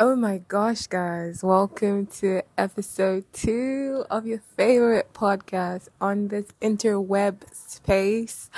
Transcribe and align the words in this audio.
Oh 0.00 0.14
my 0.14 0.38
gosh, 0.46 0.86
guys, 0.86 1.42
welcome 1.42 2.06
to 2.18 2.42
episode 2.56 3.24
two 3.32 4.04
of 4.08 4.28
your 4.28 4.38
favorite 4.56 5.12
podcast 5.12 5.88
on 6.00 6.28
this 6.28 6.46
interweb 6.62 7.52
space. 7.52 8.48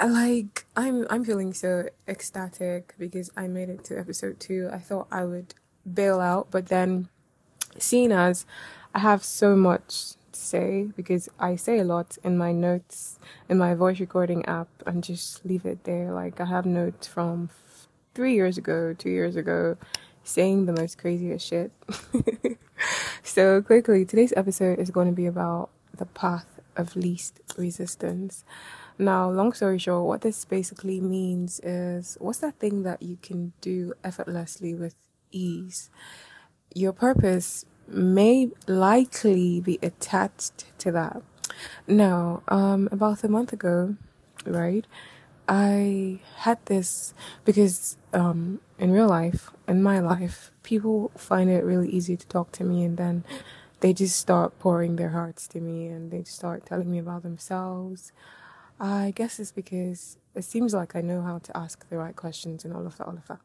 Like, 0.00 0.64
I'm, 0.76 1.04
I'm 1.10 1.24
feeling 1.24 1.52
so 1.52 1.88
ecstatic 2.06 2.94
because 2.96 3.30
I 3.36 3.48
made 3.48 3.70
it 3.70 3.82
to 3.84 3.98
episode 3.98 4.38
two. 4.38 4.68
I 4.72 4.78
thought 4.78 5.08
I 5.10 5.24
would 5.24 5.54
bail 5.92 6.20
out, 6.20 6.48
but 6.52 6.66
then 6.66 7.08
seeing 7.78 8.12
as 8.12 8.46
I 8.94 9.00
have 9.00 9.24
so 9.24 9.56
much 9.56 10.14
to 10.32 10.40
say 10.40 10.88
because 10.96 11.28
I 11.40 11.56
say 11.56 11.80
a 11.80 11.84
lot 11.84 12.18
in 12.22 12.38
my 12.38 12.52
notes 12.52 13.18
in 13.48 13.58
my 13.58 13.74
voice 13.74 13.98
recording 13.98 14.44
app 14.46 14.68
and 14.86 15.02
just 15.02 15.44
leave 15.44 15.64
it 15.66 15.82
there. 15.82 16.12
Like, 16.12 16.40
I 16.40 16.44
have 16.44 16.66
notes 16.66 17.08
from 17.08 17.50
three 18.14 18.34
years 18.34 18.58
ago, 18.58 18.92
two 18.92 19.10
years 19.10 19.34
ago 19.34 19.76
saying 20.24 20.66
the 20.66 20.72
most 20.72 20.98
craziest 20.98 21.46
shit. 21.46 21.72
so, 23.22 23.62
quickly, 23.62 24.04
today's 24.04 24.32
episode 24.36 24.78
is 24.78 24.90
going 24.90 25.06
to 25.08 25.14
be 25.14 25.26
about 25.26 25.70
the 25.96 26.06
path 26.06 26.60
of 26.76 26.96
least 26.96 27.40
resistance. 27.56 28.44
Now, 28.98 29.30
long 29.30 29.52
story 29.52 29.78
short, 29.78 30.06
what 30.06 30.20
this 30.20 30.44
basically 30.44 31.00
means 31.00 31.60
is 31.60 32.16
what's 32.20 32.38
that 32.38 32.58
thing 32.58 32.82
that 32.82 33.02
you 33.02 33.18
can 33.22 33.52
do 33.60 33.94
effortlessly 34.04 34.74
with 34.74 34.94
ease? 35.30 35.90
Your 36.74 36.92
purpose 36.92 37.64
may 37.88 38.50
likely 38.66 39.60
be 39.60 39.78
attached 39.82 40.66
to 40.78 40.92
that. 40.92 41.22
Now, 41.86 42.42
um, 42.48 42.88
about 42.92 43.24
a 43.24 43.28
month 43.28 43.52
ago, 43.52 43.96
right, 44.46 44.86
I 45.48 46.20
had 46.38 46.58
this 46.66 47.14
because 47.44 47.96
um, 48.12 48.60
in 48.78 48.92
real 48.92 49.08
life, 49.08 49.50
in 49.68 49.82
my 49.82 49.98
life, 50.00 50.52
people 50.62 51.10
find 51.16 51.50
it 51.50 51.64
really 51.64 51.88
easy 51.90 52.16
to 52.16 52.26
talk 52.28 52.52
to 52.52 52.64
me 52.64 52.84
and 52.84 52.96
then 52.96 53.24
they 53.80 53.92
just 53.92 54.16
start 54.16 54.58
pouring 54.58 54.96
their 54.96 55.10
hearts 55.10 55.48
to 55.48 55.60
me 55.60 55.88
and 55.88 56.10
they 56.10 56.24
start 56.24 56.66
telling 56.66 56.90
me 56.90 56.98
about 56.98 57.22
themselves. 57.24 58.12
I 58.80 59.12
guess 59.14 59.40
it's 59.40 59.52
because 59.52 60.18
it 60.34 60.44
seems 60.44 60.74
like 60.74 60.96
I 60.96 61.00
know 61.00 61.22
how 61.22 61.38
to 61.38 61.56
ask 61.56 61.88
the 61.88 61.98
right 61.98 62.16
questions 62.16 62.64
and 62.64 62.74
all 62.74 62.86
of 62.86 62.96
that, 62.98 63.06
all 63.06 63.14
of 63.14 63.26
that. 63.28 63.40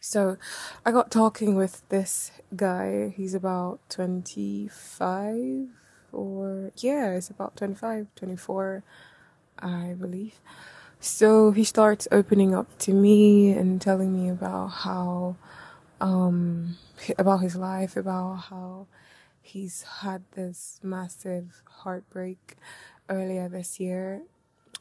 So 0.00 0.36
I 0.84 0.90
got 0.92 1.10
talking 1.10 1.54
with 1.54 1.88
this 1.88 2.30
guy. 2.54 3.14
He's 3.16 3.34
about 3.34 3.80
25 3.88 5.68
or, 6.12 6.72
yeah, 6.76 7.12
it's 7.12 7.30
about 7.30 7.56
25, 7.56 8.08
24, 8.14 8.84
I 9.60 9.94
believe. 9.98 10.40
So 11.04 11.50
he 11.50 11.64
starts 11.64 12.08
opening 12.10 12.54
up 12.54 12.78
to 12.78 12.94
me 12.94 13.52
and 13.52 13.78
telling 13.78 14.10
me 14.14 14.30
about 14.30 14.68
how, 14.68 15.36
um, 16.00 16.78
about 17.18 17.42
his 17.42 17.56
life, 17.56 17.94
about 17.94 18.36
how 18.48 18.86
he's 19.42 19.82
had 20.00 20.22
this 20.32 20.80
massive 20.82 21.62
heartbreak 21.66 22.56
earlier 23.10 23.50
this 23.50 23.78
year 23.78 24.22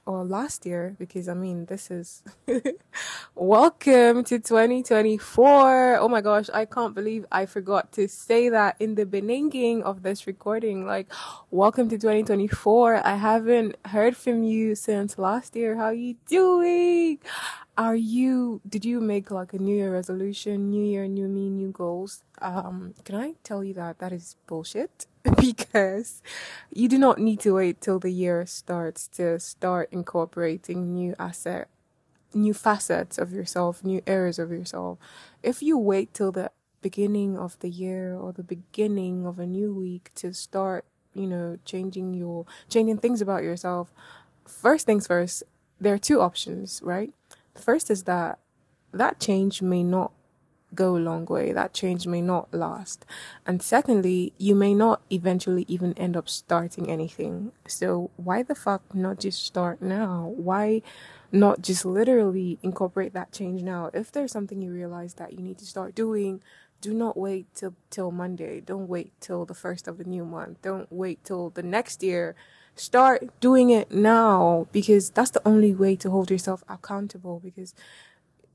or 0.05 0.23
last 0.23 0.65
year 0.65 0.95
because 0.99 1.29
I 1.29 1.33
mean 1.33 1.65
this 1.65 1.89
is 1.89 2.23
welcome 3.35 4.23
to 4.25 4.39
2024. 4.39 5.97
Oh 5.97 6.07
my 6.07 6.21
gosh, 6.21 6.49
I 6.53 6.65
can't 6.65 6.93
believe 6.93 7.25
I 7.31 7.45
forgot 7.45 7.91
to 7.93 8.07
say 8.07 8.49
that 8.49 8.75
in 8.79 8.95
the 8.95 9.05
beginning 9.05 9.83
of 9.83 10.03
this 10.03 10.27
recording. 10.27 10.85
Like, 10.85 11.11
welcome 11.51 11.89
to 11.89 11.97
2024. 11.97 13.05
I 13.05 13.15
haven't 13.15 13.77
heard 13.85 14.17
from 14.17 14.43
you 14.43 14.75
since 14.75 15.17
last 15.17 15.55
year. 15.55 15.77
How 15.77 15.89
you 15.89 16.15
doing? 16.27 17.19
Are 17.77 17.95
you 17.95 18.61
did 18.67 18.85
you 18.85 18.99
make 18.99 19.31
like 19.31 19.53
a 19.53 19.57
new 19.57 19.75
year 19.75 19.91
resolution, 19.93 20.69
new 20.69 20.83
year, 20.83 21.07
new 21.07 21.27
me, 21.27 21.49
new 21.49 21.71
goals? 21.71 22.23
Um, 22.41 22.93
can 23.05 23.15
I 23.15 23.33
tell 23.43 23.63
you 23.63 23.73
that 23.75 23.99
that 23.99 24.11
is 24.11 24.35
bullshit? 24.47 25.07
because 25.55 26.21
you 26.73 26.87
do 26.87 26.97
not 26.97 27.19
need 27.19 27.39
to 27.41 27.55
wait 27.55 27.81
till 27.81 27.99
the 27.99 28.11
year 28.11 28.45
starts 28.45 29.07
to 29.09 29.39
start 29.39 29.89
incorporating 29.91 30.93
new 30.93 31.15
asset 31.19 31.67
new 32.35 32.53
facets 32.53 33.17
of 33.17 33.31
yourself, 33.31 33.83
new 33.83 34.01
areas 34.07 34.39
of 34.39 34.51
yourself. 34.51 34.97
If 35.41 35.61
you 35.61 35.77
wait 35.77 36.13
till 36.13 36.31
the 36.31 36.51
beginning 36.81 37.37
of 37.37 37.57
the 37.59 37.69
year 37.69 38.15
or 38.15 38.33
the 38.33 38.43
beginning 38.43 39.25
of 39.25 39.39
a 39.39 39.45
new 39.45 39.73
week 39.73 40.11
to 40.15 40.33
start, 40.33 40.85
you 41.13 41.27
know, 41.27 41.57
changing 41.65 42.13
your 42.13 42.45
changing 42.69 42.97
things 42.97 43.21
about 43.21 43.43
yourself, 43.43 43.93
first 44.47 44.85
things 44.85 45.07
first, 45.07 45.43
there 45.79 45.93
are 45.93 45.99
two 45.99 46.21
options, 46.21 46.81
right? 46.83 47.13
First 47.55 47.91
is 47.91 48.03
that 48.03 48.39
that 48.91 49.19
change 49.19 49.61
may 49.61 49.83
not 49.83 50.11
go 50.75 50.95
a 50.95 50.99
long 50.99 51.25
way. 51.25 51.51
That 51.51 51.73
change 51.73 52.07
may 52.07 52.21
not 52.21 52.53
last. 52.53 53.05
And 53.45 53.61
secondly, 53.61 54.33
you 54.37 54.55
may 54.55 54.73
not 54.73 55.01
eventually 55.11 55.65
even 55.67 55.93
end 55.97 56.17
up 56.17 56.29
starting 56.29 56.89
anything. 56.89 57.51
So 57.67 58.11
why 58.17 58.43
the 58.43 58.55
fuck 58.55 58.93
not 58.93 59.19
just 59.19 59.45
start 59.45 59.81
now? 59.81 60.33
Why 60.35 60.81
not 61.31 61.61
just 61.61 61.85
literally 61.85 62.59
incorporate 62.63 63.13
that 63.13 63.31
change 63.31 63.61
now? 63.63 63.89
If 63.93 64.11
there's 64.11 64.31
something 64.31 64.61
you 64.61 64.71
realize 64.71 65.15
that 65.15 65.33
you 65.33 65.39
need 65.39 65.57
to 65.59 65.65
start 65.65 65.95
doing, 65.95 66.41
do 66.81 66.93
not 66.93 67.15
wait 67.15 67.47
till 67.55 67.75
till 67.89 68.11
Monday. 68.11 68.59
Don't 68.59 68.89
wait 68.89 69.13
till 69.21 69.45
the 69.45 69.53
first 69.53 69.87
of 69.87 69.97
the 69.97 70.03
new 70.03 70.25
month. 70.25 70.61
Don't 70.61 70.91
wait 70.91 71.23
till 71.23 71.49
the 71.49 71.63
next 71.63 72.03
year. 72.03 72.35
Start 72.75 73.39
doing 73.39 73.69
it 73.69 73.91
now 73.91 74.67
because 74.73 75.11
that's 75.11 75.31
the 75.31 75.41
only 75.47 75.73
way 75.73 75.95
to 75.95 76.09
hold 76.09 76.29
yourself 76.29 76.63
accountable 76.67 77.39
because 77.39 77.73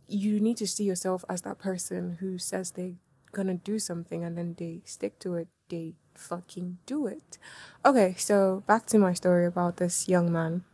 you 0.09 0.41
need 0.41 0.57
to 0.57 0.67
see 0.67 0.85
yourself 0.85 1.25
as 1.29 1.43
that 1.43 1.59
person 1.59 2.17
who 2.21 2.39
says 2.39 2.73
they're 2.73 2.95
gonna 3.33 3.55
do 3.55 3.79
something 3.79 4.25
and 4.25 4.37
then 4.39 4.57
they 4.59 4.81
stick 4.85 5.19
to 5.21 5.35
it 5.35 5.49
they 5.69 5.95
fucking 6.15 6.79
do 6.87 7.07
it. 7.07 7.39
Okay 7.85 8.15
so 8.17 8.65
back 8.67 8.87
to 8.87 8.99
my 8.99 9.13
story 9.13 9.47
about 9.47 9.77
this 9.77 10.09
young 10.09 10.33
man. 10.33 10.65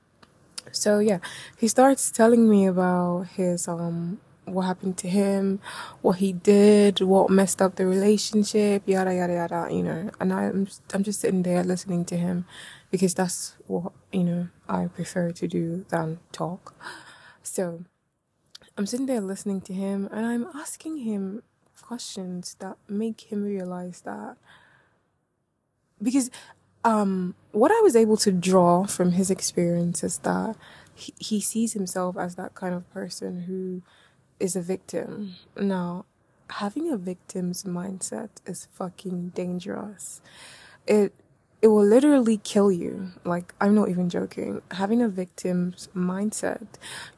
So 0.71 1.01
yeah 1.01 1.19
he 1.59 1.69
starts 1.69 2.11
telling 2.11 2.49
me 2.49 2.67
about 2.67 3.27
his 3.35 3.67
um 3.69 4.21
what 4.45 4.67
happened 4.67 4.97
to 4.99 5.09
him 5.09 5.59
what 6.03 6.19
he 6.19 6.31
did 6.31 7.01
what 7.01 7.31
messed 7.31 7.63
up 7.63 7.77
the 7.77 7.87
relationship 7.87 8.83
yada 8.87 9.15
yada 9.15 9.33
yada 9.33 9.69
you 9.71 9.83
know. 9.83 10.11
And 10.21 10.33
i'm 10.33 10.69
i'm 10.93 11.03
just 11.03 11.21
sitting 11.21 11.43
there 11.43 11.65
listening 11.65 12.05
to 12.07 12.17
him 12.17 12.47
because 12.91 13.15
that's 13.15 13.57
what 13.67 13.93
you 14.13 14.23
know 14.23 14.49
i 14.69 14.87
prefer 14.87 15.33
to 15.33 15.49
do 15.49 15.85
than 15.89 16.21
talk. 16.31 16.75
So 17.43 17.85
I'm 18.77 18.87
sitting 18.87 19.07
there 19.07 19.21
listening 19.21 19.61
to 19.63 19.73
him 19.73 20.09
and 20.13 20.27
I'm 20.27 20.47
asking 20.55 20.99
him 20.99 21.43
questions 21.81 22.57
that 22.61 22.77
make 22.89 23.33
him 23.33 23.45
realize 23.45 24.01
that 24.03 24.37
because 26.03 26.31
um 26.83 27.35
what 27.53 27.71
I 27.71 27.81
was 27.83 27.95
able 27.95 28.17
to 28.19 28.33
draw 28.33 28.85
from 28.87 29.13
his 29.13 29.31
experience 29.31 30.03
is 30.03 30.19
that 30.19 30.57
he, 30.95 31.13
he 31.19 31.41
sees 31.41 31.73
himself 31.73 32.17
as 32.17 32.37
that 32.37 32.55
kind 32.55 32.75
of 32.75 32.89
person 32.93 33.43
who 33.43 33.83
is 34.41 34.57
a 34.57 34.63
victim. 34.63 35.35
Now, 35.57 36.05
having 36.51 36.91
a 36.91 36.97
victim's 36.97 37.65
mindset 37.65 38.31
is 38.47 38.67
fucking 38.73 39.31
dangerous. 39.31 40.21
It 40.87 41.15
it 41.65 41.69
will 41.69 41.83
literally 41.87 42.37
kill 42.37 42.71
you. 42.71 43.13
Like, 43.25 43.55
I'm 43.59 43.75
not 43.75 43.89
even 43.89 44.11
joking. 44.11 44.61
Having 44.73 45.01
a 45.01 45.09
victim's 45.09 45.89
mindset, 45.97 46.67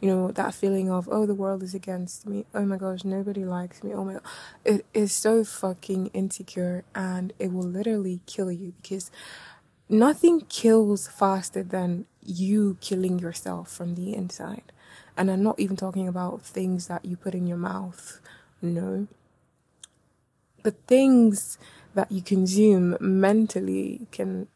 you 0.01 0.09
know, 0.09 0.31
that 0.31 0.55
feeling 0.55 0.89
of, 0.89 1.09
oh, 1.11 1.27
the 1.27 1.35
world 1.35 1.65
is 1.65 1.75
against 1.75 2.29
me. 2.29 2.47
Oh 2.55 2.65
my 2.65 2.77
gosh, 2.77 3.03
nobody 3.03 3.45
likes 3.45 3.83
me. 3.83 3.93
Oh 3.93 4.05
my 4.05 4.13
God. 4.13 4.23
It 4.65 4.87
is 4.95 5.13
so 5.13 5.43
fucking 5.43 6.13
insecure 6.15 6.85
and 6.95 7.33
it 7.41 7.53
will 7.53 7.65
literally 7.67 8.21
kill 8.27 8.53
you 8.53 8.73
because 8.81 9.11
nothing 9.89 10.43
kills 10.43 11.09
faster 11.09 11.65
than 11.65 12.07
you 12.25 12.79
killing 12.81 13.19
yourself 13.19 13.69
from 13.69 13.97
the 13.97 14.15
inside. 14.15 14.71
And 15.17 15.29
I'm 15.29 15.43
not 15.43 15.59
even 15.59 15.75
talking 15.77 16.07
about 16.07 16.43
things 16.43 16.87
that 16.87 17.05
you 17.05 17.17
put 17.17 17.35
in 17.35 17.49
your 17.49 17.59
mouth. 17.59 18.21
No. 18.63 19.09
The 20.63 20.71
things 20.71 21.59
that 21.97 22.13
you 22.13 22.23
consume 22.23 22.97
mentally 23.01 24.07
can 24.13 24.49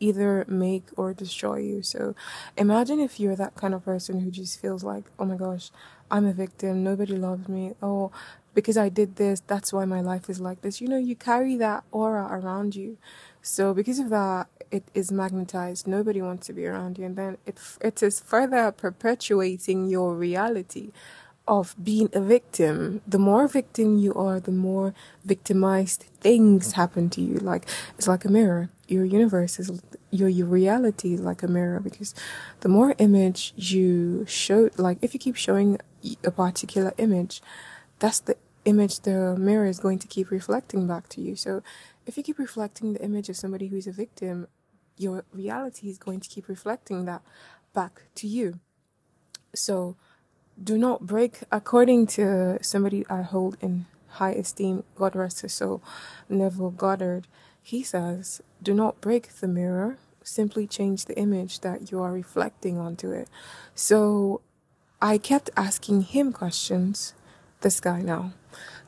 either 0.00 0.44
make 0.48 0.84
or 0.96 1.14
destroy 1.14 1.58
you. 1.58 1.82
So 1.82 2.14
imagine 2.56 3.00
if 3.00 3.18
you're 3.18 3.36
that 3.36 3.54
kind 3.56 3.74
of 3.74 3.84
person 3.84 4.20
who 4.20 4.30
just 4.30 4.60
feels 4.60 4.84
like, 4.84 5.04
oh 5.18 5.24
my 5.24 5.36
gosh, 5.36 5.70
I'm 6.10 6.26
a 6.26 6.32
victim, 6.32 6.84
nobody 6.84 7.16
loves 7.16 7.48
me. 7.48 7.74
Oh, 7.82 8.12
because 8.54 8.76
I 8.76 8.88
did 8.88 9.16
this, 9.16 9.40
that's 9.40 9.72
why 9.72 9.84
my 9.84 10.00
life 10.00 10.30
is 10.30 10.40
like 10.40 10.62
this. 10.62 10.80
You 10.80 10.88
know, 10.88 10.98
you 10.98 11.16
carry 11.16 11.56
that 11.56 11.84
aura 11.90 12.28
around 12.30 12.76
you. 12.76 12.98
So 13.42 13.74
because 13.74 13.98
of 13.98 14.10
that, 14.10 14.48
it 14.70 14.84
is 14.94 15.12
magnetized. 15.12 15.86
Nobody 15.86 16.20
wants 16.20 16.46
to 16.48 16.52
be 16.52 16.66
around 16.66 16.98
you, 16.98 17.04
and 17.06 17.16
then 17.16 17.38
it 17.46 17.58
it 17.80 18.02
is 18.02 18.18
further 18.20 18.72
perpetuating 18.72 19.88
your 19.88 20.14
reality 20.16 20.90
of 21.46 21.74
being 21.82 22.08
a 22.12 22.20
victim. 22.20 23.02
The 23.06 23.18
more 23.18 23.46
victim 23.48 23.98
you 23.98 24.14
are, 24.14 24.40
the 24.40 24.50
more 24.52 24.94
victimized 25.24 26.06
things 26.20 26.72
happen 26.72 27.10
to 27.10 27.20
you. 27.20 27.36
Like 27.36 27.66
it's 27.98 28.08
like 28.08 28.24
a 28.24 28.30
mirror. 28.30 28.70
Your 28.88 29.04
universe 29.04 29.58
is 29.58 29.82
your 30.10 30.28
your 30.28 30.46
reality 30.46 31.14
is 31.14 31.20
like 31.20 31.42
a 31.42 31.48
mirror 31.48 31.80
because 31.80 32.14
the 32.60 32.68
more 32.68 32.94
image 32.98 33.52
you 33.56 34.24
show, 34.26 34.70
like 34.76 34.98
if 35.02 35.12
you 35.12 35.20
keep 35.20 35.36
showing 35.36 35.78
a 36.22 36.30
particular 36.30 36.92
image, 36.98 37.42
that's 37.98 38.20
the 38.20 38.36
image 38.64 39.00
the 39.00 39.36
mirror 39.36 39.66
is 39.66 39.78
going 39.78 39.98
to 39.98 40.06
keep 40.06 40.30
reflecting 40.30 40.86
back 40.86 41.08
to 41.10 41.20
you. 41.20 41.36
So 41.36 41.62
if 42.06 42.16
you 42.16 42.22
keep 42.22 42.38
reflecting 42.38 42.94
the 42.94 43.02
image 43.02 43.28
of 43.28 43.36
somebody 43.36 43.68
who's 43.68 43.86
a 43.86 43.92
victim, 43.92 44.48
your 44.96 45.24
reality 45.32 45.88
is 45.88 45.98
going 45.98 46.20
to 46.20 46.28
keep 46.28 46.48
reflecting 46.48 47.04
that 47.04 47.22
back 47.74 48.02
to 48.16 48.26
you. 48.26 48.60
So 49.54 49.96
do 50.62 50.78
not 50.78 51.06
break, 51.06 51.40
according 51.50 52.06
to 52.08 52.58
somebody 52.62 53.04
I 53.08 53.22
hold 53.22 53.56
in 53.60 53.86
high 54.08 54.32
esteem, 54.32 54.84
God 54.94 55.16
rest 55.16 55.40
his 55.40 55.52
soul, 55.52 55.82
Neville 56.28 56.70
Goddard, 56.70 57.26
he 57.62 57.82
says, 57.82 58.40
do 58.62 58.74
not 58.74 59.00
break 59.00 59.28
the 59.40 59.48
mirror, 59.48 59.98
simply 60.22 60.66
change 60.66 61.06
the 61.06 61.18
image 61.18 61.60
that 61.60 61.90
you 61.90 62.00
are 62.00 62.12
reflecting 62.12 62.78
onto 62.78 63.10
it. 63.10 63.28
So 63.74 64.40
I 65.02 65.18
kept 65.18 65.50
asking 65.56 66.02
him 66.02 66.32
questions, 66.32 67.14
this 67.60 67.80
guy 67.80 68.02
now, 68.02 68.32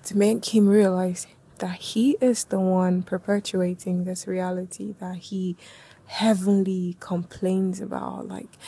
to 0.04 0.16
make 0.16 0.54
him 0.54 0.68
realize 0.68 1.26
that 1.58 1.76
he 1.76 2.16
is 2.20 2.44
the 2.44 2.60
one 2.60 3.02
perpetuating 3.02 4.04
this 4.04 4.26
reality 4.26 4.94
that 5.00 5.16
he 5.16 5.56
heavily 6.06 6.96
complains 7.00 7.80
about. 7.80 8.28
Like, 8.28 8.58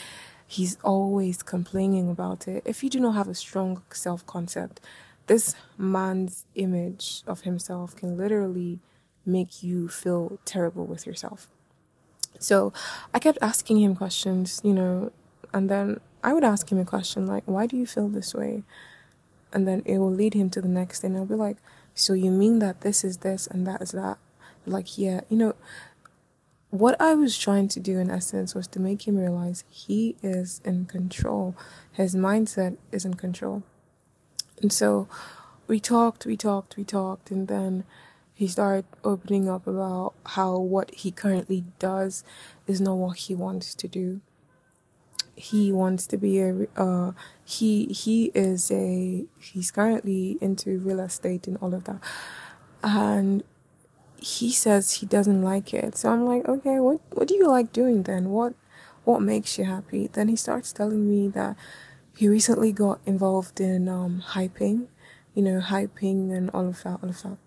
he's 0.49 0.77
always 0.83 1.43
complaining 1.43 2.09
about 2.09 2.47
it. 2.47 2.63
If 2.65 2.83
you 2.83 2.89
do 2.89 2.99
not 2.99 3.13
have 3.13 3.27
a 3.27 3.35
strong 3.35 3.83
self 3.93 4.25
concept, 4.25 4.81
this 5.27 5.55
man's 5.77 6.45
image 6.55 7.21
of 7.27 7.41
himself 7.41 7.95
can 7.95 8.17
literally 8.17 8.79
make 9.27 9.61
you 9.61 9.87
feel 9.87 10.39
terrible 10.45 10.87
with 10.87 11.05
yourself. 11.05 11.47
So 12.39 12.73
I 13.13 13.19
kept 13.19 13.37
asking 13.43 13.79
him 13.79 13.95
questions, 13.95 14.59
you 14.63 14.73
know, 14.73 15.11
and 15.53 15.69
then 15.69 15.99
I 16.23 16.33
would 16.33 16.43
ask 16.43 16.71
him 16.71 16.79
a 16.79 16.85
question 16.85 17.27
like, 17.27 17.43
why 17.45 17.67
do 17.67 17.77
you 17.77 17.85
feel 17.85 18.07
this 18.07 18.33
way? 18.33 18.63
And 19.53 19.67
then 19.67 19.83
it 19.85 19.99
will 19.99 20.11
lead 20.11 20.33
him 20.33 20.49
to 20.51 20.61
the 20.61 20.67
next 20.67 21.01
thing. 21.01 21.15
I'll 21.15 21.25
be 21.25 21.35
like, 21.35 21.57
so 21.93 22.13
you 22.13 22.31
mean 22.31 22.57
that 22.57 22.81
this 22.81 23.03
is 23.03 23.17
this 23.17 23.45
and 23.45 23.67
that 23.67 23.83
is 23.83 23.91
that? 23.91 24.17
Like, 24.65 24.97
yeah, 24.97 25.21
you 25.29 25.37
know, 25.37 25.53
what 26.69 26.99
I 27.01 27.15
was 27.15 27.37
trying 27.37 27.67
to 27.69 27.79
do 27.79 27.97
in 27.97 28.11
essence 28.11 28.53
was 28.53 28.67
to 28.67 28.79
make 28.79 29.07
him 29.07 29.17
realize 29.17 29.63
he 29.69 30.15
is 30.21 30.61
in 30.63 30.85
control. 30.85 31.55
His 31.91 32.15
mindset 32.15 32.77
is 32.91 33.05
in 33.05 33.15
control. 33.15 33.63
And 34.61 34.71
so 34.71 35.07
we 35.67 35.79
talked, 35.79 36.25
we 36.25 36.37
talked, 36.37 36.77
we 36.77 36.83
talked, 36.83 37.31
and 37.31 37.47
then 37.47 37.85
he 38.33 38.47
started 38.47 38.85
opening 39.03 39.49
up 39.49 39.67
about 39.67 40.13
how 40.27 40.57
what 40.57 40.93
he 40.93 41.11
currently 41.11 41.65
does 41.77 42.23
is 42.67 42.79
not 42.79 42.95
what 42.95 43.17
he 43.17 43.35
wants 43.35 43.73
to 43.75 43.87
do. 43.87 44.21
He 45.35 45.71
wants 45.71 46.05
to 46.07 46.17
be 46.17 46.39
a 46.39 46.67
uh, 46.75 47.13
he 47.45 47.85
he 47.85 48.31
is 48.35 48.69
a 48.71 49.25
he's 49.39 49.71
currently 49.71 50.37
into 50.41 50.79
real 50.79 50.99
estate 50.99 51.47
and 51.47 51.57
all 51.57 51.73
of 51.73 51.85
that, 51.85 52.01
and 52.83 53.43
he 54.21 54.51
says 54.51 54.93
he 54.93 55.05
doesn't 55.05 55.41
like 55.41 55.73
it. 55.73 55.97
So 55.97 56.09
I'm 56.11 56.25
like, 56.25 56.47
okay, 56.47 56.79
what 56.79 56.99
what 57.11 57.27
do 57.27 57.35
you 57.35 57.47
like 57.47 57.73
doing 57.73 58.03
then? 58.03 58.29
What 58.29 58.53
what 59.03 59.21
makes 59.21 59.57
you 59.57 59.65
happy? 59.65 60.07
Then 60.07 60.27
he 60.27 60.35
starts 60.35 60.73
telling 60.73 61.09
me 61.09 61.27
that 61.29 61.55
he 62.17 62.27
recently 62.27 62.71
got 62.71 62.99
involved 63.05 63.61
in 63.61 63.87
um, 63.87 64.23
hyping, 64.33 64.87
you 65.33 65.41
know, 65.41 65.61
hyping 65.61 66.31
and 66.35 66.49
all 66.51 66.67
of 66.67 66.83
that, 66.83 66.99
all 67.01 67.09
of 67.09 67.23
that 67.23 67.37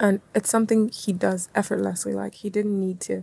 and 0.00 0.20
it's 0.34 0.48
something 0.48 0.88
he 0.88 1.12
does 1.12 1.50
effortlessly 1.54 2.14
like 2.14 2.34
he 2.36 2.50
didn't 2.50 2.80
need 2.80 2.98
to 3.00 3.22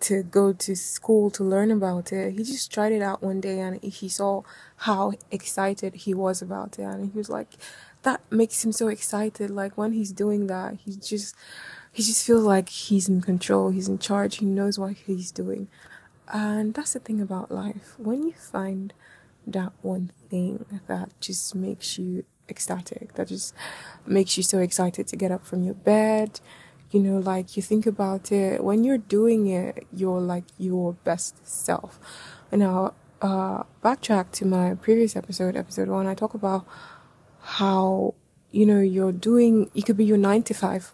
to 0.00 0.22
go 0.22 0.52
to 0.52 0.74
school 0.76 1.30
to 1.32 1.44
learn 1.44 1.70
about 1.70 2.12
it. 2.12 2.32
He 2.32 2.44
just 2.44 2.72
tried 2.72 2.92
it 2.92 3.02
out 3.02 3.22
one 3.22 3.40
day 3.40 3.60
and 3.60 3.82
he 3.82 4.08
saw 4.08 4.42
how 4.76 5.12
excited 5.30 5.94
he 5.94 6.14
was 6.14 6.42
about 6.42 6.78
it. 6.78 6.82
And 6.82 7.12
he 7.12 7.18
was 7.18 7.28
like 7.28 7.54
that 8.02 8.20
makes 8.30 8.64
him 8.64 8.72
so 8.72 8.88
excited. 8.88 9.50
Like 9.50 9.76
when 9.76 9.92
he's 9.92 10.12
doing 10.12 10.46
that 10.46 10.78
he 10.84 10.96
just 10.96 11.34
he 11.92 12.02
just 12.02 12.24
feels 12.24 12.44
like 12.44 12.68
he's 12.68 13.08
in 13.08 13.20
control. 13.20 13.70
He's 13.70 13.88
in 13.88 13.98
charge. 13.98 14.38
He 14.38 14.46
knows 14.46 14.78
what 14.78 14.92
he's 14.92 15.30
doing. 15.30 15.68
And 16.32 16.74
that's 16.74 16.92
the 16.92 17.00
thing 17.00 17.20
about 17.20 17.50
life. 17.50 17.94
When 17.98 18.22
you 18.22 18.32
find 18.32 18.92
that 19.46 19.72
one 19.82 20.12
thing 20.28 20.64
that 20.86 21.10
just 21.20 21.54
makes 21.54 21.98
you 21.98 22.24
ecstatic. 22.50 23.14
That 23.14 23.28
just 23.28 23.54
makes 24.04 24.36
you 24.36 24.42
so 24.42 24.58
excited 24.58 25.06
to 25.08 25.16
get 25.16 25.30
up 25.30 25.46
from 25.46 25.64
your 25.64 25.74
bed. 25.74 26.40
You 26.90 27.00
know, 27.00 27.18
like 27.18 27.56
you 27.56 27.62
think 27.62 27.86
about 27.86 28.32
it 28.32 28.64
when 28.64 28.82
you're 28.82 28.98
doing 28.98 29.46
it, 29.46 29.86
you're 29.92 30.20
like 30.20 30.44
your 30.58 30.94
best 31.04 31.46
self. 31.46 32.00
And 32.50 32.62
now, 32.62 32.94
uh, 33.22 33.62
backtrack 33.84 34.32
to 34.32 34.44
my 34.44 34.74
previous 34.74 35.14
episode, 35.14 35.56
episode 35.56 35.88
one, 35.88 36.06
I 36.08 36.14
talk 36.14 36.34
about 36.34 36.66
how, 37.42 38.14
you 38.50 38.66
know, 38.66 38.80
you're 38.80 39.12
doing, 39.12 39.70
it 39.74 39.86
could 39.86 39.96
be 39.96 40.04
your 40.04 40.18
nine 40.18 40.42
to 40.44 40.54
five 40.54 40.92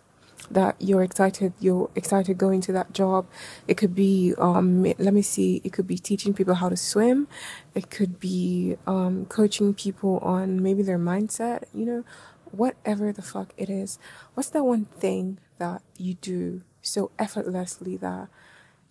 that 0.51 0.77
you're 0.79 1.03
excited 1.03 1.53
you're 1.61 1.91
excited 1.95 2.39
going 2.39 2.61
to 2.61 2.73
that 2.73 2.93
job. 2.93 3.27
It 3.67 3.77
could 3.77 3.95
be 3.95 4.35
um 4.39 4.83
let 4.83 5.15
me 5.15 5.23
see 5.23 5.61
it 5.65 5.73
could 5.73 5.87
be 5.87 5.99
teaching 5.99 6.35
people 6.35 6.55
how 6.55 6.69
to 6.69 6.77
swim. 6.77 7.27
It 7.75 7.91
could 7.91 8.21
be 8.21 8.77
um 8.87 9.27
coaching 9.27 9.75
people 9.75 10.19
on 10.19 10.63
maybe 10.63 10.83
their 10.83 10.99
mindset 10.99 11.65
you 11.75 11.85
know 11.85 12.05
whatever 12.51 13.13
the 13.13 13.23
fuck 13.23 13.53
it 13.57 13.69
is. 13.69 13.99
What's 14.35 14.51
that 14.51 14.65
one 14.65 14.85
thing 14.85 15.39
that 15.59 15.83
you 15.97 16.15
do 16.15 16.63
so 16.83 17.11
effortlessly 17.19 17.97
that 17.97 18.29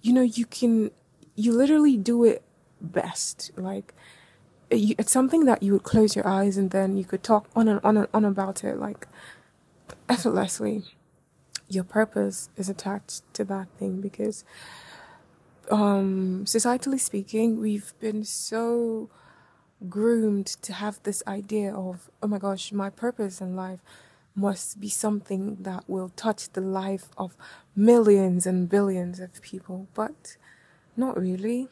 you 0.02 0.12
know 0.14 0.22
you 0.22 0.46
can 0.46 0.92
you 1.36 1.52
literally 1.52 1.98
do 1.98 2.24
it 2.24 2.44
best. 2.82 3.52
Like 3.56 3.94
it's 4.70 5.12
something 5.12 5.46
that 5.46 5.62
you 5.62 5.74
would 5.74 5.84
close 5.84 6.16
your 6.16 6.28
eyes 6.28 6.58
and 6.58 6.72
then 6.72 6.98
you 6.98 7.06
could 7.06 7.24
talk 7.24 7.48
on 7.56 7.68
and 7.68 7.80
on 7.84 7.98
and 7.98 8.08
on 8.14 8.26
about 8.26 8.64
it 8.64 8.78
like 8.80 9.08
effortlessly. 10.10 10.84
Your 11.68 11.84
purpose 11.84 12.50
is 12.56 12.70
attached 12.70 13.22
to 13.34 13.44
that 13.46 13.68
thing 13.80 14.02
because 14.02 14.44
um 15.72 16.44
societally 16.46 17.00
speaking 17.00 17.60
we've 17.60 17.94
been 18.00 18.24
so 18.24 19.10
groomed 19.90 20.46
to 20.46 20.74
have 20.74 21.02
this 21.04 21.24
idea 21.28 21.74
of 21.74 22.10
oh 22.22 22.28
my 22.28 22.38
gosh 22.38 22.72
my 22.72 22.90
purpose 22.90 23.42
in 23.42 23.56
life 23.56 23.80
must 24.36 24.80
be 24.80 24.90
something 24.90 25.58
that 25.62 25.86
will 25.88 26.10
touch 26.10 26.50
the 26.50 26.62
life 26.62 27.10
of 27.18 27.38
millions 27.76 28.46
and 28.46 28.70
billions 28.70 29.20
of 29.20 29.42
people. 29.42 29.88
But 29.94 30.38
not 30.98 31.20
really. 31.20 31.70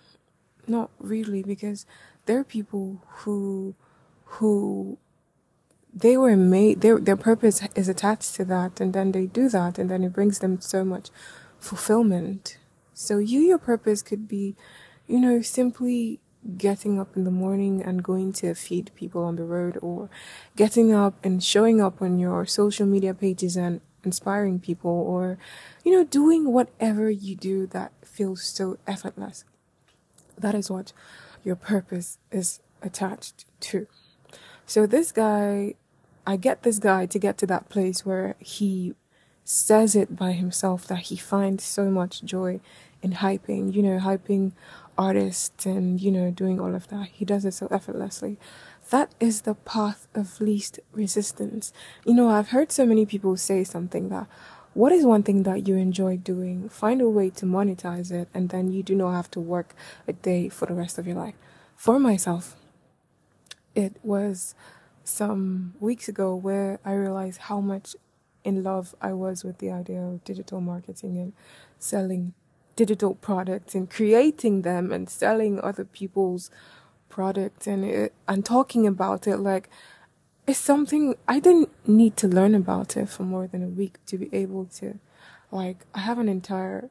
Not 0.66 0.90
really 0.98 1.44
because 1.44 1.86
there 2.26 2.40
are 2.40 2.44
people 2.46 3.02
who 3.08 3.76
who 4.26 4.98
they 5.94 6.18
were 6.18 6.38
made 6.38 6.82
their 6.82 6.98
their 6.98 7.18
purpose 7.18 7.62
is 7.76 7.90
attached 7.90 8.34
to 8.36 8.46
that 8.46 8.80
and 8.80 8.94
then 8.94 9.12
they 9.12 9.28
do 9.28 9.50
that 9.50 9.78
and 9.78 9.90
then 9.90 10.04
it 10.04 10.14
brings 10.14 10.40
them 10.40 10.60
so 10.62 10.86
much 10.86 11.10
fulfillment. 11.60 12.58
So 12.94 13.18
you 13.18 13.42
your 13.42 13.58
purpose 13.58 14.02
could 14.02 14.28
be 14.28 14.56
you 15.06 15.20
know 15.20 15.42
simply 15.42 16.20
getting 16.58 17.00
up 17.00 17.16
in 17.16 17.24
the 17.24 17.32
morning 17.32 17.82
and 17.82 18.04
going 18.04 18.34
to 18.34 18.54
feed 18.54 18.92
people 18.96 19.24
on 19.24 19.36
the 19.36 19.44
road 19.44 19.78
or 19.82 20.10
getting 20.56 20.94
up 20.94 21.14
and 21.24 21.44
showing 21.44 21.82
up 21.82 22.02
on 22.02 22.20
your 22.20 22.46
social 22.46 22.86
media 22.86 23.14
pages 23.14 23.56
and 23.56 23.82
inspiring 24.04 24.60
people 24.60 24.92
or 24.92 25.38
you 25.86 25.92
know 25.92 26.04
doing 26.04 26.52
whatever 26.52 27.10
you 27.10 27.36
do 27.36 27.66
that 27.68 27.92
feels 28.04 28.44
so 28.44 28.78
effortless. 28.86 29.46
That 30.38 30.56
is 30.56 30.70
what 30.70 30.92
your 31.44 31.56
purpose 31.56 32.18
is 32.32 32.60
attached 32.82 33.46
to. 33.62 33.88
So 34.66 34.86
this 34.86 35.12
guy 35.12 35.76
I 36.26 36.38
get 36.38 36.64
this 36.64 36.80
guy 36.80 37.06
to 37.08 37.20
get 37.20 37.38
to 37.40 37.48
that 37.48 37.70
place 37.70 38.06
where 38.06 38.36
he 38.40 38.96
says 39.44 39.96
it 39.96 40.16
by 40.16 40.32
himself 40.32 40.88
that 40.88 41.00
he 41.00 41.18
finds 41.18 41.64
so 41.64 41.86
much 41.86 42.24
joy 42.24 42.62
in 43.02 43.14
hyping, 43.14 43.74
you 43.74 43.84
know, 43.84 44.00
hyping 44.00 44.54
artists 44.98 45.66
and, 45.66 46.00
you 46.00 46.12
know, 46.12 46.32
doing 46.32 46.60
all 46.60 46.76
of 46.76 46.88
that. 46.90 47.08
He 47.08 47.26
does 47.26 47.46
it 47.46 47.54
so 47.54 47.68
effortlessly. 47.72 48.38
That 48.90 49.14
is 49.20 49.42
the 49.42 49.56
path 49.56 50.08
of 50.14 50.40
least 50.42 50.80
resistance. 50.92 51.74
You 52.06 52.14
know, 52.14 52.30
I've 52.30 52.50
heard 52.50 52.72
so 52.72 52.86
many 52.86 53.06
people 53.06 53.38
say 53.38 53.64
something 53.64 54.10
that 54.10 54.28
what 54.74 54.92
is 54.92 55.06
one 55.06 55.22
thing 55.22 55.44
that 55.44 55.68
you 55.68 55.76
enjoy 55.76 56.18
doing? 56.18 56.68
Find 56.68 57.00
a 57.00 57.08
way 57.08 57.30
to 57.32 57.46
monetize 57.46 58.12
it, 58.12 58.28
and 58.34 58.50
then 58.50 58.72
you 58.72 58.82
do 58.82 58.96
not 58.96 59.12
have 59.12 59.30
to 59.32 59.40
work 59.40 59.76
a 60.08 60.14
day 60.14 60.50
for 60.50 60.66
the 60.66 60.74
rest 60.74 60.98
of 60.98 61.06
your 61.06 61.16
life. 61.16 61.36
For 61.76 62.00
myself, 62.00 62.56
it 63.76 63.98
was 64.04 64.56
some 65.04 65.76
weeks 65.80 66.08
ago 66.08 66.34
where 66.36 66.80
I 66.84 66.94
realized 66.94 67.42
how 67.42 67.60
much 67.60 67.96
in 68.44 68.64
love 68.64 68.96
I 69.02 69.14
was 69.14 69.44
with 69.44 69.60
the 69.60 69.72
idea 69.72 70.02
of 70.02 70.24
digital 70.24 70.60
marketing 70.60 71.18
and 71.18 71.34
selling 71.78 72.34
digital 72.76 73.16
products 73.16 73.76
and 73.76 73.90
creating 73.90 74.62
them 74.64 74.92
and 74.92 75.10
selling 75.10 75.60
other 75.62 75.86
people's 75.86 76.50
products 77.10 77.68
and 77.68 77.86
it, 77.86 78.14
and 78.28 78.44
talking 78.46 78.88
about 78.88 79.28
it 79.28 79.38
like 79.38 79.70
it's 80.48 80.60
something 80.60 81.16
I 81.28 81.40
didn't 81.40 81.70
need 81.88 82.18
to 82.18 82.28
learn 82.28 82.56
about 82.56 82.98
it 82.98 83.08
for 83.08 83.24
more 83.24 83.48
than 83.48 83.64
a 83.64 83.68
week 83.68 83.98
to 84.08 84.18
be 84.18 84.30
able 84.34 84.66
to 84.80 85.00
like 85.52 85.86
I 85.94 86.00
have 86.00 86.18
an 86.20 86.28
entire 86.28 86.90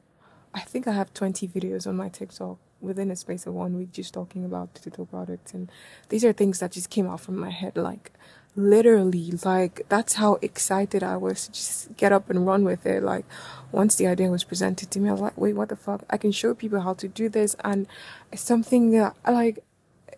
I 0.53 0.61
think 0.61 0.87
I 0.87 0.93
have 0.93 1.13
20 1.13 1.47
videos 1.47 1.85
on 1.87 1.97
my 1.97 2.09
TikTok 2.09 2.57
within 2.83 3.09
a 3.09 3.15
space 3.15 3.47
of 3.47 3.53
one 3.53 3.77
week 3.77 3.91
just 3.91 4.13
talking 4.13 4.45
about 4.45 4.73
digital 4.73 5.05
products. 5.05 5.53
And 5.53 5.71
these 6.09 6.25
are 6.25 6.33
things 6.33 6.59
that 6.59 6.71
just 6.71 6.89
came 6.89 7.07
out 7.07 7.21
from 7.21 7.37
my 7.37 7.49
head 7.49 7.77
like 7.77 8.11
literally 8.55 9.31
like 9.43 9.81
that's 9.89 10.13
how 10.13 10.37
excited 10.41 11.01
I 11.01 11.17
was 11.17 11.47
to 11.47 11.51
just 11.53 11.97
get 11.97 12.11
up 12.11 12.29
and 12.29 12.45
run 12.45 12.63
with 12.63 12.85
it. 12.85 13.01
Like 13.01 13.25
once 13.71 13.95
the 13.95 14.07
idea 14.07 14.29
was 14.29 14.43
presented 14.43 14.91
to 14.91 14.99
me 14.99 15.09
I 15.09 15.13
was 15.13 15.21
like 15.21 15.37
wait 15.37 15.55
what 15.55 15.69
the 15.69 15.75
fuck? 15.75 16.03
I 16.09 16.17
can 16.17 16.31
show 16.31 16.53
people 16.53 16.81
how 16.81 16.93
to 16.95 17.07
do 17.07 17.29
this. 17.29 17.55
And 17.63 17.87
it's 18.31 18.43
something 18.43 18.91
that 18.91 19.15
like 19.27 19.63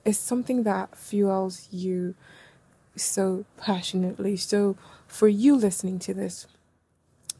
it's 0.04 0.18
something 0.18 0.64
that 0.64 0.98
fuels 0.98 1.68
you 1.72 2.16
so 2.96 3.46
passionately. 3.58 4.36
So 4.38 4.76
for 5.08 5.28
you 5.28 5.56
listening 5.56 6.00
to 6.00 6.14
this 6.14 6.48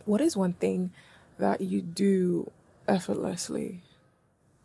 what 0.06 0.22
is 0.22 0.38
one 0.38 0.54
thing 0.54 0.92
that 1.40 1.60
you 1.60 1.82
do 1.82 2.52
effortlessly 2.88 3.82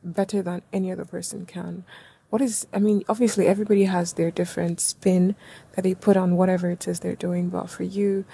better 0.05 0.43
than 0.43 0.63
any 0.73 0.93
other 0.93 1.05
person 1.05 1.47
can. 1.47 1.85
What 2.31 2.43
is, 2.43 2.67
I 2.73 2.79
mean, 2.79 3.03
obviously 3.09 3.47
everybody 3.47 3.85
has 3.85 4.15
their 4.15 4.31
different 4.31 4.81
spin 4.81 5.35
that 5.73 5.83
they 5.83 5.95
put 5.95 6.17
on 6.17 6.37
whatever 6.37 6.71
it 6.71 6.87
is 6.87 7.01
they're 7.01 7.17
doing, 7.17 7.49
but 7.49 7.69
for 7.71 7.83
you, 7.83 8.25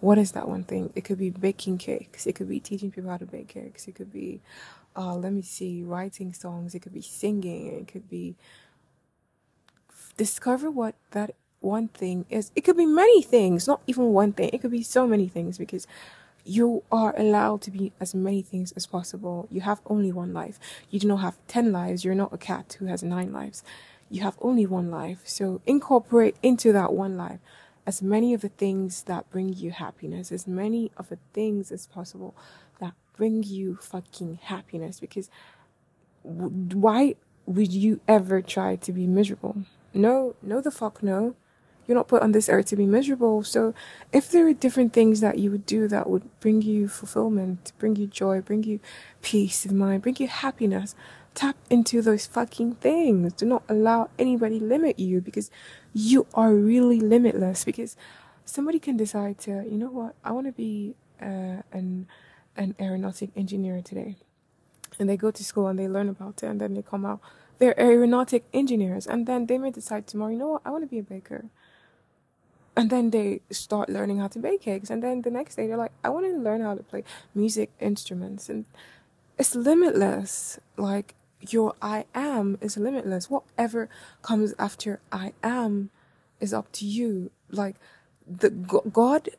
what 0.00 0.18
is 0.18 0.32
that 0.32 0.48
one 0.48 0.64
thing? 0.64 0.92
It 0.94 1.02
could 1.04 1.18
be 1.18 1.30
baking 1.30 1.78
cakes, 1.78 2.26
it 2.26 2.34
could 2.34 2.48
be 2.48 2.60
teaching 2.60 2.90
people 2.90 3.10
how 3.10 3.16
to 3.16 3.26
bake 3.26 3.48
cakes, 3.48 3.88
it 3.88 3.94
could 3.94 4.12
be, 4.12 4.40
uh, 4.96 5.14
let 5.14 5.32
me 5.32 5.42
see, 5.42 5.82
writing 5.82 6.32
songs, 6.32 6.74
it 6.74 6.80
could 6.80 6.94
be 6.94 7.02
singing, 7.02 7.68
it 7.80 7.88
could 7.88 8.08
be 8.08 8.36
discover 10.16 10.70
what 10.70 10.94
that 11.12 11.34
one 11.60 11.88
thing 11.88 12.26
is. 12.30 12.52
It 12.54 12.62
could 12.62 12.76
be 12.76 12.86
many 12.86 13.22
things, 13.22 13.66
not 13.66 13.80
even 13.86 14.06
one 14.12 14.32
thing. 14.32 14.50
It 14.52 14.60
could 14.60 14.70
be 14.70 14.82
so 14.82 15.06
many 15.06 15.28
things 15.28 15.58
because 15.58 15.86
you 16.44 16.82
are 16.90 17.14
allowed 17.18 17.60
to 17.62 17.70
be 17.70 17.92
as 18.00 18.14
many 18.14 18.42
things 18.42 18.72
as 18.72 18.86
possible. 18.86 19.48
You 19.50 19.60
have 19.62 19.80
only 19.86 20.12
one 20.12 20.32
life. 20.32 20.58
You 20.90 21.00
do 21.00 21.08
not 21.08 21.18
have 21.18 21.36
10 21.48 21.72
lives. 21.72 22.04
You're 22.04 22.14
not 22.14 22.32
a 22.32 22.38
cat 22.38 22.76
who 22.78 22.86
has 22.86 23.02
nine 23.02 23.32
lives. 23.32 23.62
You 24.10 24.22
have 24.22 24.38
only 24.40 24.66
one 24.66 24.90
life. 24.90 25.20
So 25.24 25.60
incorporate 25.66 26.36
into 26.42 26.72
that 26.72 26.92
one 26.92 27.16
life 27.16 27.40
as 27.86 28.02
many 28.02 28.34
of 28.34 28.42
the 28.42 28.50
things 28.50 29.04
that 29.04 29.30
bring 29.30 29.48
you 29.48 29.70
happiness, 29.70 30.30
as 30.30 30.46
many 30.46 30.90
of 30.98 31.08
the 31.08 31.18
things 31.32 31.72
as 31.72 31.86
possible 31.86 32.36
that 32.80 32.92
bring 33.16 33.42
you 33.42 33.76
fucking 33.76 34.38
happiness. 34.42 35.00
Because 35.00 35.30
why 36.22 37.14
would 37.46 37.72
you 37.72 38.00
ever 38.06 38.42
try 38.42 38.76
to 38.76 38.92
be 38.92 39.06
miserable? 39.06 39.64
No, 39.94 40.34
no, 40.42 40.60
the 40.60 40.70
fuck 40.70 41.02
no. 41.02 41.34
You're 41.88 41.96
not 41.96 42.06
put 42.06 42.22
on 42.22 42.32
this 42.32 42.50
earth 42.50 42.66
to 42.66 42.76
be 42.76 42.84
miserable. 42.84 43.42
So 43.42 43.74
if 44.12 44.30
there 44.30 44.46
are 44.46 44.52
different 44.52 44.92
things 44.92 45.20
that 45.20 45.38
you 45.38 45.50
would 45.50 45.64
do 45.64 45.88
that 45.88 46.08
would 46.08 46.28
bring 46.38 46.60
you 46.60 46.86
fulfillment, 46.86 47.72
bring 47.78 47.96
you 47.96 48.06
joy, 48.06 48.42
bring 48.42 48.62
you 48.62 48.78
peace 49.22 49.64
of 49.64 49.72
mind, 49.72 50.02
bring 50.02 50.16
you 50.18 50.28
happiness, 50.28 50.94
tap 51.34 51.56
into 51.70 52.02
those 52.02 52.26
fucking 52.26 52.74
things. 52.74 53.32
Do 53.32 53.46
not 53.46 53.62
allow 53.70 54.10
anybody 54.18 54.60
limit 54.60 54.98
you 54.98 55.22
because 55.22 55.50
you 55.94 56.26
are 56.34 56.52
really 56.52 57.00
limitless 57.00 57.64
because 57.64 57.96
somebody 58.44 58.78
can 58.78 58.98
decide 58.98 59.38
to, 59.40 59.64
you 59.66 59.78
know 59.78 59.90
what, 59.90 60.14
I 60.22 60.32
want 60.32 60.46
to 60.46 60.52
be 60.52 60.94
uh, 61.22 61.62
an 61.72 62.06
an 62.54 62.74
aeronautic 62.80 63.30
engineer 63.36 63.80
today. 63.80 64.16
And 64.98 65.08
they 65.08 65.16
go 65.16 65.30
to 65.30 65.44
school 65.44 65.68
and 65.68 65.78
they 65.78 65.88
learn 65.88 66.08
about 66.08 66.42
it 66.42 66.46
and 66.46 66.60
then 66.60 66.74
they 66.74 66.82
come 66.82 67.06
out 67.06 67.20
they're 67.58 67.78
aeronautic 67.80 68.44
engineers 68.52 69.06
and 69.06 69.26
then 69.26 69.46
they 69.46 69.58
may 69.58 69.70
decide 69.70 70.06
tomorrow, 70.06 70.30
you 70.30 70.38
know 70.38 70.48
what, 70.48 70.62
I 70.64 70.70
want 70.70 70.84
to 70.84 70.88
be 70.88 70.98
a 70.98 71.02
baker 71.02 71.46
and 72.78 72.90
then 72.90 73.10
they 73.10 73.40
start 73.50 73.88
learning 73.90 74.18
how 74.18 74.28
to 74.28 74.38
bake 74.38 74.60
cakes 74.62 74.88
and 74.88 75.02
then 75.02 75.22
the 75.22 75.30
next 75.32 75.56
day 75.56 75.66
they're 75.66 75.76
like 75.76 75.90
i 76.04 76.08
want 76.08 76.24
to 76.24 76.32
learn 76.38 76.60
how 76.60 76.76
to 76.76 76.82
play 76.84 77.02
music 77.34 77.70
instruments. 77.80 78.48
And 78.48 78.64
it's 79.36 79.54
limitless. 79.56 80.60
Like 80.76 81.14
your 81.40 81.74
i 81.82 82.04
am 82.14 82.56
is 82.60 82.76
limitless. 82.76 83.28
Whatever 83.28 83.88
comes 84.22 84.54
after 84.58 85.00
i 85.10 85.32
am 85.42 85.90
is 86.40 86.54
up 86.54 86.70
to 86.72 86.86
you. 86.86 87.32
Like 87.50 87.76
the 88.26 88.50
god 88.50 89.30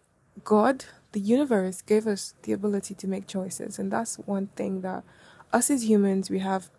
god 0.43 0.85
the 1.13 1.19
universe 1.19 1.81
gave 1.81 2.05
us 2.05 2.35
the 2.43 2.51
ability 2.51 2.93
to 2.95 3.07
make 3.07 3.25
choices. 3.25 3.79
And 3.79 3.89
that's 3.91 4.17
one 4.19 4.47
thing 4.57 4.81
that 4.81 5.03
us 5.53 5.69
as 5.69 5.89
humans 5.89 6.29
we 6.29 6.39
have 6.39 6.69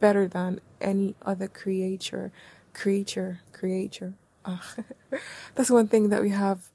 better 0.00 0.26
than 0.26 0.60
any 0.80 1.14
other 1.22 1.48
creature 1.48 2.32
creature 2.72 3.40
creature 3.52 4.14
that's 5.54 5.70
one 5.70 5.88
thing 5.88 6.08
that 6.08 6.22
we 6.22 6.30
have 6.30 6.70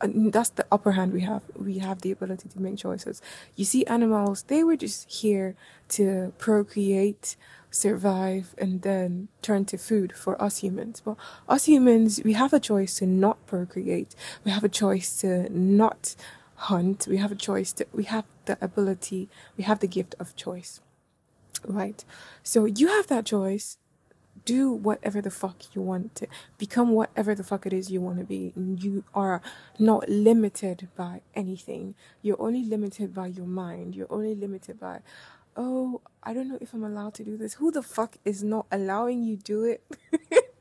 uh, 0.00 0.08
that's 0.12 0.50
the 0.50 0.66
upper 0.72 0.92
hand 0.92 1.12
we 1.12 1.20
have 1.20 1.42
we 1.54 1.78
have 1.78 2.02
the 2.02 2.10
ability 2.10 2.48
to 2.48 2.60
make 2.60 2.76
choices. 2.76 3.22
You 3.54 3.64
see 3.64 3.86
animals 3.86 4.42
they 4.44 4.64
were 4.64 4.76
just 4.76 5.10
here 5.10 5.54
to 5.90 6.32
procreate 6.38 7.36
survive 7.70 8.54
and 8.58 8.82
then 8.82 9.28
turn 9.42 9.64
to 9.66 9.78
food 9.78 10.12
for 10.12 10.40
us 10.42 10.58
humans. 10.58 11.00
But 11.04 11.16
us 11.48 11.64
humans 11.64 12.20
we 12.24 12.32
have 12.34 12.52
a 12.52 12.60
choice 12.60 12.96
to 12.98 13.06
not 13.06 13.44
procreate. 13.46 14.14
We 14.44 14.50
have 14.50 14.64
a 14.64 14.68
choice 14.68 15.20
to 15.20 15.48
not 15.50 16.16
hunt. 16.56 17.06
We 17.08 17.18
have 17.18 17.32
a 17.32 17.36
choice 17.36 17.72
to 17.74 17.86
we 17.92 18.04
have 18.04 18.24
the 18.46 18.58
ability 18.60 19.28
we 19.56 19.64
have 19.64 19.78
the 19.80 19.88
gift 19.88 20.14
of 20.18 20.34
choice. 20.36 20.80
Right. 21.66 22.04
So 22.42 22.64
you 22.64 22.88
have 22.88 23.06
that 23.06 23.26
choice 23.26 23.78
do 24.44 24.72
whatever 24.72 25.20
the 25.20 25.30
fuck 25.30 25.74
you 25.74 25.82
want 25.82 26.14
to 26.16 26.26
become 26.58 26.90
whatever 26.90 27.34
the 27.34 27.44
fuck 27.44 27.66
it 27.66 27.72
is 27.72 27.90
you 27.90 28.00
want 28.00 28.18
to 28.18 28.24
be 28.24 28.52
you 28.56 29.04
are 29.14 29.40
not 29.78 30.08
limited 30.08 30.88
by 30.96 31.20
anything. 31.34 31.94
You're 32.22 32.40
only 32.40 32.64
limited 32.64 33.14
by 33.14 33.28
your 33.28 33.46
mind. 33.46 33.94
You're 33.94 34.12
only 34.12 34.34
limited 34.34 34.80
by 34.80 35.00
oh 35.56 36.00
i 36.24 36.34
don't 36.34 36.48
know 36.48 36.58
if 36.60 36.74
i'm 36.74 36.84
allowed 36.84 37.14
to 37.14 37.24
do 37.24 37.36
this. 37.36 37.54
Who 37.54 37.70
the 37.70 37.82
fuck 37.82 38.16
is 38.24 38.42
not 38.42 38.66
allowing 38.72 39.22
you 39.22 39.36
do 39.36 39.64
it? 39.64 39.82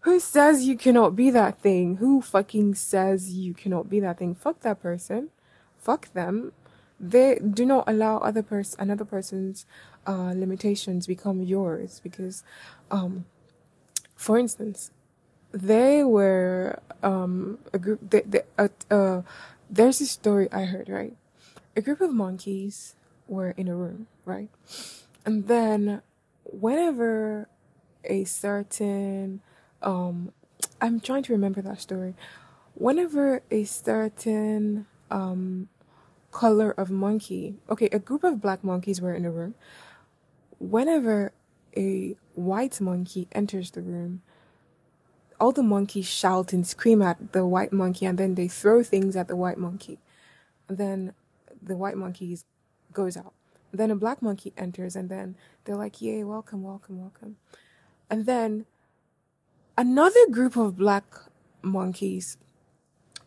Who 0.00 0.18
says 0.18 0.64
you 0.66 0.76
cannot 0.76 1.14
be 1.14 1.30
that 1.30 1.60
thing? 1.60 1.96
Who 1.96 2.20
fucking 2.22 2.74
says 2.74 3.32
you 3.34 3.54
cannot 3.54 3.88
be 3.88 4.00
that 4.00 4.18
thing? 4.18 4.34
Fuck 4.34 4.60
that 4.60 4.82
person. 4.82 5.30
Fuck 5.78 6.12
them. 6.12 6.52
They 6.98 7.38
do 7.38 7.64
not 7.66 7.84
allow 7.88 8.18
other 8.18 8.42
person 8.42 8.80
another 8.80 9.04
person's 9.04 9.66
uh, 10.06 10.32
limitations 10.36 11.06
become 11.06 11.42
yours 11.42 12.00
because, 12.02 12.44
um, 12.90 13.24
for 14.16 14.38
instance, 14.38 14.90
they 15.52 16.04
were 16.04 16.80
um, 17.02 17.58
a 17.72 17.78
group. 17.78 18.00
They, 18.10 18.22
they, 18.22 18.42
uh, 18.58 18.68
uh, 18.90 19.22
there's 19.70 20.00
a 20.00 20.06
story 20.06 20.48
I 20.52 20.64
heard. 20.64 20.88
Right, 20.88 21.16
a 21.76 21.80
group 21.82 22.00
of 22.00 22.12
monkeys 22.12 22.94
were 23.28 23.50
in 23.50 23.68
a 23.68 23.76
room. 23.76 24.08
Right, 24.24 24.48
and 25.26 25.48
then 25.48 26.02
whenever 26.44 27.48
a 28.04 28.24
certain 28.24 29.40
um, 29.82 30.32
I'm 30.80 31.00
trying 31.00 31.22
to 31.24 31.32
remember 31.32 31.62
that 31.62 31.80
story. 31.80 32.14
Whenever 32.74 33.42
a 33.50 33.64
certain 33.64 34.86
um, 35.10 35.68
color 36.32 36.72
of 36.72 36.90
monkey, 36.90 37.56
okay, 37.70 37.88
a 37.92 37.98
group 37.98 38.24
of 38.24 38.40
black 38.40 38.64
monkeys 38.64 39.00
were 39.00 39.14
in 39.14 39.24
a 39.24 39.30
room, 39.30 39.54
whenever 40.62 41.32
a 41.76 42.16
white 42.34 42.80
monkey 42.80 43.26
enters 43.32 43.72
the 43.72 43.82
room, 43.82 44.22
all 45.40 45.52
the 45.52 45.62
monkeys 45.62 46.06
shout 46.06 46.52
and 46.52 46.66
scream 46.66 47.02
at 47.02 47.32
the 47.32 47.44
white 47.44 47.72
monkey 47.72 48.06
and 48.06 48.16
then 48.16 48.36
they 48.36 48.46
throw 48.46 48.82
things 48.82 49.16
at 49.16 49.26
the 49.26 49.34
white 49.34 49.58
monkey. 49.58 49.98
Then 50.68 51.14
the 51.60 51.76
white 51.76 51.96
monkey 51.96 52.38
goes 52.92 53.16
out. 53.16 53.32
Then 53.72 53.90
a 53.90 53.96
black 53.96 54.22
monkey 54.22 54.52
enters 54.56 54.94
and 54.94 55.08
then 55.08 55.34
they're 55.64 55.76
like, 55.76 56.00
Yay, 56.00 56.22
welcome, 56.22 56.62
welcome, 56.62 57.00
welcome. 57.00 57.36
And 58.08 58.26
then 58.26 58.66
another 59.76 60.28
group 60.30 60.56
of 60.56 60.76
black 60.76 61.04
monkeys, 61.62 62.36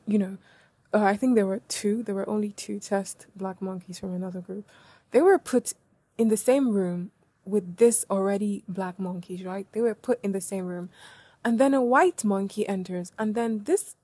you 0.07 0.17
know, 0.17 0.37
uh, 0.93 1.03
I 1.03 1.17
think 1.17 1.35
there 1.35 1.47
were 1.47 1.61
two, 1.67 2.03
there 2.03 2.15
were 2.15 2.29
only 2.29 2.51
two 2.51 2.79
test 2.79 3.25
black 3.35 3.61
monkeys 3.61 3.99
from 3.99 4.13
another 4.13 4.39
group. 4.39 4.69
They 5.11 5.21
were 5.21 5.37
put 5.37 5.73
in 6.17 6.29
the 6.29 6.37
same 6.37 6.69
room 6.69 7.11
with 7.45 7.77
this 7.77 8.05
already 8.09 8.63
black 8.67 8.99
monkeys, 8.99 9.43
right? 9.43 9.67
They 9.71 9.81
were 9.81 9.95
put 9.95 10.19
in 10.23 10.31
the 10.31 10.41
same 10.41 10.65
room. 10.65 10.89
And 11.43 11.59
then 11.59 11.73
a 11.73 11.81
white 11.81 12.23
monkey 12.23 12.67
enters, 12.67 13.11
and 13.19 13.35
then 13.35 13.65
this 13.65 13.95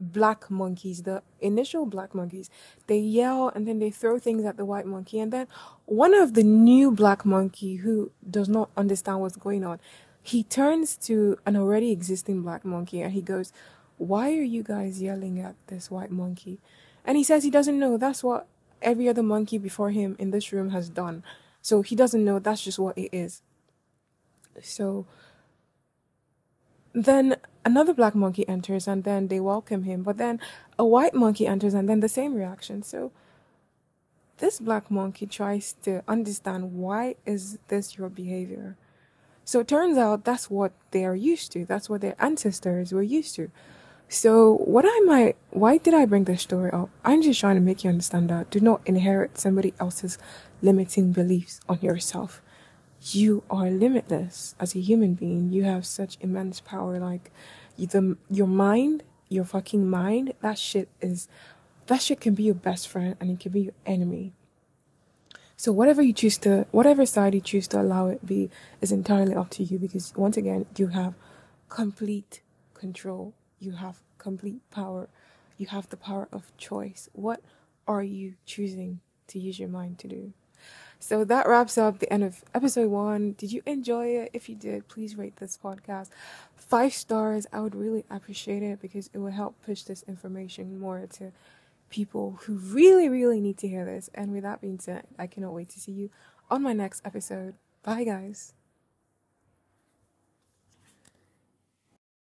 black 0.00 0.50
monkeys, 0.50 1.02
the 1.02 1.22
initial 1.40 1.86
black 1.86 2.14
monkeys, 2.14 2.50
they 2.86 2.98
yell 2.98 3.48
and 3.54 3.66
then 3.66 3.78
they 3.78 3.90
throw 3.90 4.18
things 4.18 4.44
at 4.44 4.56
the 4.56 4.64
white 4.64 4.86
monkey. 4.86 5.20
And 5.20 5.32
then 5.32 5.46
one 5.86 6.14
of 6.14 6.34
the 6.34 6.42
new 6.42 6.90
black 6.90 7.24
monkey 7.24 7.76
who 7.76 8.10
does 8.28 8.48
not 8.48 8.70
understand 8.76 9.20
what's 9.20 9.36
going 9.36 9.64
on, 9.64 9.80
he 10.22 10.42
turns 10.42 10.96
to 10.96 11.38
an 11.46 11.56
already 11.56 11.90
existing 11.90 12.42
black 12.42 12.64
monkey 12.64 13.02
and 13.02 13.12
he 13.12 13.20
goes, 13.20 13.52
Why 13.98 14.32
are 14.32 14.42
you 14.42 14.62
guys 14.62 15.02
yelling 15.02 15.38
at 15.40 15.54
this 15.66 15.90
white 15.90 16.10
monkey? 16.10 16.60
And 17.04 17.16
he 17.16 17.24
says 17.24 17.44
he 17.44 17.50
doesn't 17.50 17.78
know. 17.78 17.96
That's 17.98 18.24
what 18.24 18.46
every 18.80 19.08
other 19.08 19.22
monkey 19.22 19.58
before 19.58 19.90
him 19.90 20.16
in 20.18 20.30
this 20.30 20.52
room 20.52 20.70
has 20.70 20.88
done. 20.88 21.22
So 21.64 21.80
he 21.80 21.96
doesn't 21.96 22.22
know 22.22 22.38
that's 22.38 22.62
just 22.62 22.78
what 22.78 22.96
it 22.98 23.08
is. 23.10 23.40
So 24.62 25.06
then 26.92 27.36
another 27.64 27.94
black 27.94 28.14
monkey 28.14 28.46
enters 28.46 28.86
and 28.86 29.02
then 29.02 29.28
they 29.28 29.40
welcome 29.40 29.84
him. 29.84 30.02
But 30.02 30.18
then 30.18 30.40
a 30.78 30.84
white 30.84 31.14
monkey 31.14 31.46
enters 31.46 31.72
and 31.72 31.88
then 31.88 32.00
the 32.00 32.08
same 32.08 32.34
reaction. 32.34 32.82
So 32.82 33.12
this 34.36 34.60
black 34.60 34.90
monkey 34.90 35.24
tries 35.26 35.72
to 35.84 36.02
understand 36.06 36.74
why 36.74 37.14
is 37.24 37.58
this 37.68 37.96
your 37.96 38.10
behavior. 38.10 38.76
So 39.46 39.60
it 39.60 39.68
turns 39.68 39.96
out 39.96 40.26
that's 40.26 40.50
what 40.50 40.72
they 40.90 41.06
are 41.06 41.16
used 41.16 41.50
to. 41.52 41.64
That's 41.64 41.88
what 41.88 42.02
their 42.02 42.16
ancestors 42.18 42.92
were 42.92 43.02
used 43.02 43.36
to. 43.36 43.50
So 44.14 44.58
what 44.58 44.84
I 44.86 45.00
might 45.00 45.36
why 45.50 45.78
did 45.78 45.92
I 45.92 46.06
bring 46.06 46.22
this 46.22 46.42
story 46.42 46.70
up? 46.70 46.88
I'm 47.04 47.20
just 47.20 47.40
trying 47.40 47.56
to 47.56 47.60
make 47.60 47.82
you 47.82 47.90
understand 47.90 48.30
that 48.30 48.48
do 48.48 48.60
not 48.60 48.80
inherit 48.86 49.38
somebody 49.38 49.74
else's 49.80 50.18
limiting 50.62 51.10
beliefs 51.10 51.60
on 51.68 51.80
yourself. 51.80 52.40
You 53.00 53.42
are 53.50 53.68
limitless 53.68 54.54
as 54.60 54.76
a 54.76 54.80
human 54.80 55.14
being. 55.14 55.52
You 55.52 55.64
have 55.64 55.84
such 55.84 56.16
immense 56.20 56.60
power. 56.60 57.00
Like 57.00 57.32
the 57.76 58.16
your 58.30 58.46
mind, 58.46 59.02
your 59.28 59.44
fucking 59.44 59.90
mind, 59.90 60.32
that 60.42 60.60
shit 60.60 60.88
is 61.00 61.26
that 61.88 62.00
shit 62.00 62.20
can 62.20 62.34
be 62.36 62.44
your 62.44 62.54
best 62.54 62.86
friend 62.86 63.16
and 63.18 63.32
it 63.32 63.40
can 63.40 63.50
be 63.50 63.62
your 63.62 63.74
enemy. 63.84 64.32
So 65.56 65.72
whatever 65.72 66.02
you 66.02 66.12
choose 66.12 66.38
to, 66.38 66.68
whatever 66.70 67.04
side 67.04 67.34
you 67.34 67.40
choose 67.40 67.66
to 67.68 67.80
allow 67.80 68.06
it 68.06 68.24
be, 68.24 68.48
is 68.80 68.92
entirely 68.92 69.34
up 69.34 69.50
to 69.50 69.64
you. 69.64 69.76
Because 69.76 70.12
once 70.14 70.36
again, 70.36 70.66
you 70.76 70.88
have 70.88 71.14
complete 71.68 72.42
control. 72.74 73.34
You 73.64 73.72
have 73.72 74.00
complete 74.18 74.60
power. 74.70 75.08
You 75.56 75.66
have 75.68 75.88
the 75.88 75.96
power 75.96 76.28
of 76.32 76.56
choice. 76.56 77.08
What 77.12 77.40
are 77.86 78.02
you 78.02 78.34
choosing 78.44 79.00
to 79.28 79.38
use 79.38 79.58
your 79.58 79.68
mind 79.68 79.98
to 80.00 80.08
do? 80.08 80.32
So 80.98 81.24
that 81.24 81.46
wraps 81.46 81.76
up 81.76 81.98
the 81.98 82.10
end 82.12 82.24
of 82.24 82.44
episode 82.54 82.90
one. 82.90 83.32
Did 83.32 83.52
you 83.52 83.62
enjoy 83.66 84.06
it? 84.06 84.30
If 84.32 84.48
you 84.48 84.54
did, 84.54 84.88
please 84.88 85.16
rate 85.16 85.36
this 85.36 85.58
podcast 85.62 86.08
five 86.56 86.94
stars. 86.94 87.46
I 87.52 87.60
would 87.60 87.74
really 87.74 88.04
appreciate 88.10 88.62
it 88.62 88.80
because 88.80 89.10
it 89.12 89.18
would 89.18 89.34
help 89.34 89.54
push 89.64 89.82
this 89.82 90.02
information 90.08 90.78
more 90.78 91.06
to 91.14 91.32
people 91.90 92.38
who 92.42 92.54
really, 92.54 93.08
really 93.08 93.40
need 93.40 93.58
to 93.58 93.68
hear 93.68 93.84
this. 93.84 94.10
And 94.14 94.32
with 94.32 94.42
that 94.42 94.60
being 94.60 94.80
said, 94.80 95.04
I 95.18 95.26
cannot 95.26 95.52
wait 95.52 95.68
to 95.70 95.80
see 95.80 95.92
you 95.92 96.10
on 96.50 96.62
my 96.62 96.72
next 96.72 97.02
episode. 97.04 97.54
Bye, 97.82 98.04
guys. 98.04 98.54